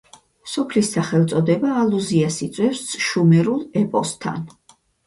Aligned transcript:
სოფლის 0.53 0.89
სახელწოდება 0.95 1.75
ალუზიას 1.83 2.41
იწვევს 2.49 2.83
შუმერულ 3.11 3.65
ეპოსთან. 3.85 4.47